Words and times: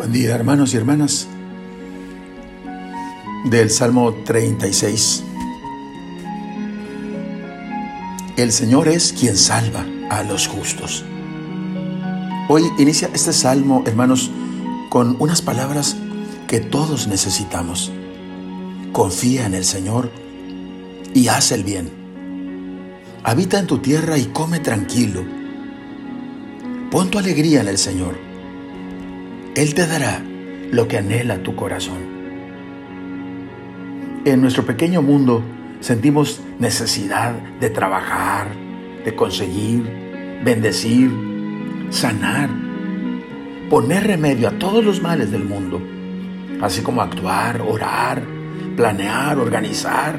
Buen 0.00 0.12
día 0.12 0.34
hermanos 0.34 0.72
y 0.72 0.78
hermanas 0.78 1.28
del 3.44 3.68
Salmo 3.68 4.14
36. 4.24 5.22
El 8.38 8.50
Señor 8.50 8.88
es 8.88 9.12
quien 9.12 9.36
salva 9.36 9.84
a 10.08 10.22
los 10.22 10.46
justos. 10.46 11.04
Hoy 12.48 12.62
inicia 12.78 13.10
este 13.12 13.34
salmo, 13.34 13.82
hermanos, 13.84 14.30
con 14.88 15.16
unas 15.18 15.42
palabras 15.42 15.98
que 16.48 16.60
todos 16.60 17.06
necesitamos. 17.06 17.92
Confía 18.92 19.44
en 19.44 19.52
el 19.52 19.66
Señor 19.66 20.10
y 21.12 21.28
haz 21.28 21.52
el 21.52 21.62
bien. 21.62 21.90
Habita 23.22 23.58
en 23.58 23.66
tu 23.66 23.76
tierra 23.80 24.16
y 24.16 24.24
come 24.28 24.60
tranquilo. 24.60 25.22
Pon 26.90 27.10
tu 27.10 27.18
alegría 27.18 27.60
en 27.60 27.68
el 27.68 27.76
Señor 27.76 28.29
él 29.60 29.74
te 29.74 29.86
dará 29.86 30.22
lo 30.70 30.88
que 30.88 30.96
anhela 30.96 31.42
tu 31.42 31.54
corazón. 31.54 31.98
En 34.24 34.40
nuestro 34.40 34.64
pequeño 34.64 35.02
mundo 35.02 35.42
sentimos 35.80 36.40
necesidad 36.58 37.34
de 37.60 37.68
trabajar, 37.68 38.46
de 39.04 39.14
conseguir, 39.14 39.82
bendecir, 40.42 41.10
sanar, 41.90 42.48
poner 43.68 44.06
remedio 44.06 44.48
a 44.48 44.52
todos 44.52 44.82
los 44.82 45.02
males 45.02 45.30
del 45.30 45.44
mundo, 45.44 45.78
así 46.62 46.80
como 46.80 47.02
actuar, 47.02 47.60
orar, 47.60 48.22
planear, 48.76 49.38
organizar. 49.38 50.18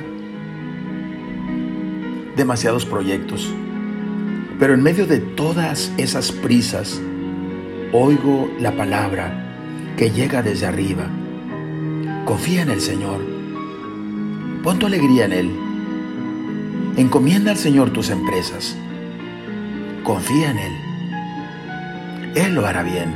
Demasiados 2.38 2.86
proyectos. 2.86 3.52
Pero 4.60 4.76
en 4.76 4.84
medio 4.84 5.08
de 5.08 5.18
todas 5.18 5.92
esas 5.98 6.32
prisas, 6.32 7.02
oigo 7.94 8.50
la 8.60 8.72
palabra 8.72 9.34
que 9.98 10.12
llega 10.12 10.42
desde 10.42 10.66
arriba. 10.66 11.08
Confía 12.26 12.62
en 12.62 12.70
el 12.70 12.82
Señor. 12.82 13.20
Pon 14.64 14.80
tu 14.80 14.86
alegría 14.86 15.26
en 15.26 15.34
Él. 15.34 15.52
Encomienda 16.98 17.52
al 17.52 17.58
Señor 17.58 17.92
tus 17.92 18.10
empresas. 18.10 18.78
Confía 20.04 20.52
en 20.52 20.58
Él. 20.60 20.74
Él 22.36 22.56
lo 22.56 22.66
hará 22.66 22.84
bien. 22.84 23.14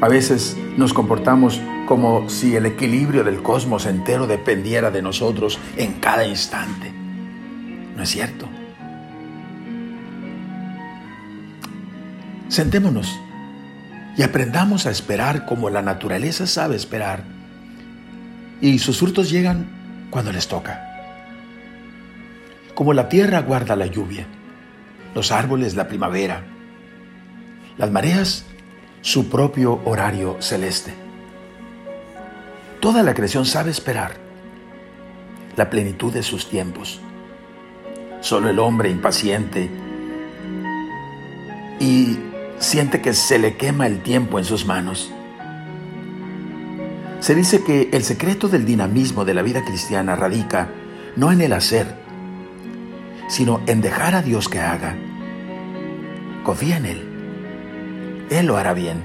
A 0.00 0.08
veces 0.08 0.56
nos 0.76 0.94
comportamos 0.94 1.60
como 1.86 2.28
si 2.30 2.54
el 2.54 2.66
equilibrio 2.66 3.24
del 3.24 3.42
cosmos 3.42 3.84
entero 3.86 4.26
dependiera 4.26 4.90
de 4.90 5.02
nosotros 5.02 5.58
en 5.76 5.94
cada 5.94 6.26
instante. 6.26 6.92
¿No 7.96 8.02
es 8.02 8.10
cierto? 8.10 8.48
Sentémonos 12.48 13.18
y 14.16 14.22
aprendamos 14.22 14.86
a 14.86 14.90
esperar 14.90 15.46
como 15.46 15.70
la 15.70 15.82
naturaleza 15.82 16.46
sabe 16.46 16.76
esperar. 16.76 17.22
Y 18.60 18.78
sus 18.78 18.98
frutos 18.98 19.30
llegan 19.30 20.08
cuando 20.10 20.32
les 20.32 20.48
toca. 20.48 20.84
Como 22.74 22.92
la 22.94 23.08
tierra 23.08 23.40
guarda 23.40 23.76
la 23.76 23.86
lluvia, 23.86 24.26
los 25.14 25.30
árboles 25.30 25.76
la 25.76 25.88
primavera, 25.88 26.42
las 27.76 27.90
mareas 27.90 28.44
su 29.02 29.28
propio 29.28 29.80
horario 29.84 30.36
celeste. 30.40 30.94
Toda 32.80 33.02
la 33.02 33.14
creación 33.14 33.46
sabe 33.46 33.70
esperar 33.70 34.12
la 35.56 35.70
plenitud 35.70 36.12
de 36.12 36.22
sus 36.22 36.48
tiempos. 36.48 37.00
Solo 38.20 38.48
el 38.50 38.58
hombre 38.58 38.90
impaciente 38.90 39.70
y 41.80 42.18
siente 42.58 43.00
que 43.00 43.14
se 43.14 43.38
le 43.38 43.56
quema 43.56 43.86
el 43.86 44.02
tiempo 44.02 44.38
en 44.38 44.44
sus 44.44 44.66
manos. 44.66 45.12
Se 47.20 47.34
dice 47.34 47.62
que 47.64 47.90
el 47.92 48.04
secreto 48.04 48.48
del 48.48 48.64
dinamismo 48.64 49.24
de 49.24 49.34
la 49.34 49.42
vida 49.42 49.64
cristiana 49.64 50.16
radica 50.16 50.70
no 51.16 51.32
en 51.32 51.40
el 51.40 51.52
hacer, 51.52 51.96
sino 53.28 53.60
en 53.66 53.80
dejar 53.80 54.14
a 54.14 54.22
Dios 54.22 54.48
que 54.48 54.60
haga. 54.60 54.96
Confía 56.44 56.76
en 56.76 56.86
Él. 56.86 58.26
Él 58.30 58.46
lo 58.46 58.56
hará 58.56 58.72
bien. 58.72 59.02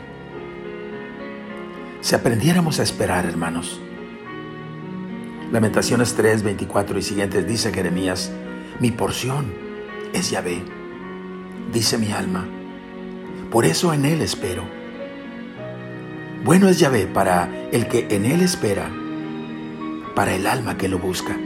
Si 2.02 2.16
aprendiéramos 2.16 2.80
a 2.80 2.84
esperar, 2.84 3.26
hermanos. 3.26 3.80
Lamentaciones 5.52 6.16
3, 6.16 6.44
24 6.44 6.98
y 7.00 7.02
siguientes 7.02 7.48
dice 7.48 7.72
Jeremías, 7.72 8.32
mi 8.80 8.92
porción 8.92 9.54
es 10.12 10.32
Yahvé, 10.32 10.64
dice 11.72 11.98
mi 11.98 12.12
alma 12.12 12.48
por 13.54 13.68
eso 13.68 13.94
en 13.94 14.06
Él 14.06 14.24
espero. 14.24 14.68
Bueno 16.44 16.70
es 16.70 16.80
Yahvé 16.80 17.06
para 17.06 17.70
el 17.72 17.88
que 17.88 18.08
en 18.10 18.26
Él 18.26 18.42
espera, 18.42 18.90
para 20.16 20.34
el 20.34 20.48
alma 20.48 20.76
que 20.76 20.90
lo 20.90 20.98
busca. 20.98 21.38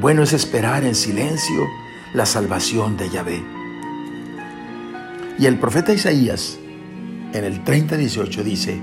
Bueno 0.00 0.22
es 0.22 0.32
esperar 0.32 0.84
en 0.84 0.94
silencio 0.94 1.66
la 2.14 2.24
salvación 2.24 2.96
de 2.96 3.10
Yahvé. 3.10 3.44
Y 5.38 5.44
el 5.44 5.58
profeta 5.58 5.92
Isaías 5.92 6.58
en 7.34 7.44
el 7.44 7.62
30:18 7.62 8.42
dice, 8.42 8.80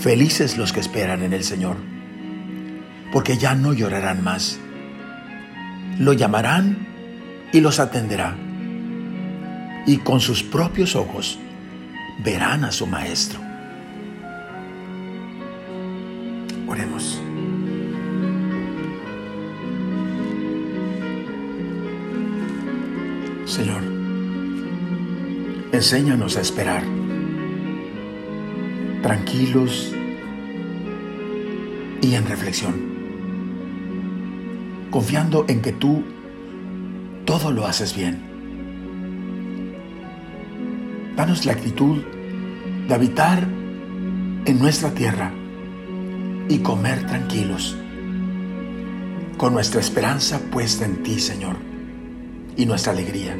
felices 0.00 0.58
los 0.58 0.72
que 0.72 0.80
esperan 0.80 1.22
en 1.22 1.32
el 1.32 1.44
Señor, 1.44 1.76
porque 3.12 3.38
ya 3.38 3.54
no 3.54 3.72
llorarán 3.72 4.24
más. 4.24 4.58
Lo 5.96 6.12
llamarán 6.12 6.88
y 7.52 7.60
los 7.60 7.78
atenderá 7.78 8.36
y 9.86 9.98
con 9.98 10.20
sus 10.20 10.42
propios 10.42 10.96
ojos 10.96 11.38
verán 12.22 12.64
a 12.64 12.72
su 12.72 12.86
Maestro. 12.86 13.40
Oremos. 16.66 17.20
Señor, 23.44 23.82
enséñanos 25.72 26.36
a 26.36 26.40
esperar, 26.40 26.82
tranquilos 29.02 29.92
y 32.00 32.14
en 32.14 32.26
reflexión, 32.26 32.74
confiando 34.90 35.44
en 35.46 35.60
que 35.60 35.72
tú 35.72 36.02
todo 37.26 37.52
lo 37.52 37.66
haces 37.66 37.94
bien 37.94 38.33
Danos 41.16 41.46
la 41.46 41.52
actitud 41.52 42.02
de 42.88 42.94
habitar 42.94 43.40
en 44.46 44.58
nuestra 44.58 44.90
tierra 44.90 45.32
y 46.48 46.58
comer 46.58 47.06
tranquilos, 47.06 47.76
con 49.36 49.54
nuestra 49.54 49.80
esperanza 49.80 50.38
puesta 50.50 50.84
en 50.84 51.02
ti, 51.02 51.18
Señor, 51.18 51.56
y 52.56 52.66
nuestra 52.66 52.92
alegría, 52.92 53.36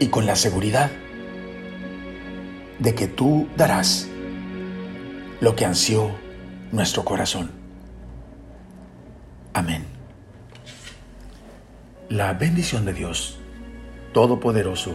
y 0.00 0.06
con 0.06 0.26
la 0.26 0.36
seguridad 0.36 0.90
de 2.78 2.94
que 2.94 3.06
tú 3.06 3.48
darás 3.56 4.08
lo 5.40 5.54
que 5.56 5.64
ansió 5.64 6.10
nuestro 6.70 7.04
corazón. 7.04 7.50
Amén. 9.52 9.84
La 12.08 12.32
bendición 12.32 12.84
de 12.84 12.92
Dios 12.94 13.38
Todopoderoso, 14.12 14.94